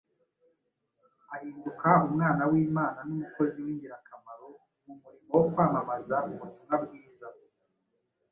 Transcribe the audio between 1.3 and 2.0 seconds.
ahinduka